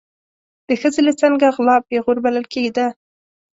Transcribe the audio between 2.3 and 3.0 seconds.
کېده.